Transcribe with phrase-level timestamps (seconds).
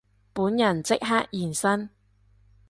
[0.33, 1.89] 本人即刻現身